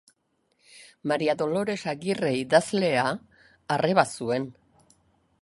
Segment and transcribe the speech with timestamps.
[1.11, 3.05] Maria Dolores Agirre idazlea
[3.79, 4.51] arreba zuen.